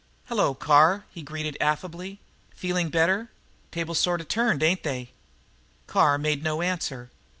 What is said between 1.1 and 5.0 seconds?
he greeted affably. "Feeling better? Tables sort of turned, ain't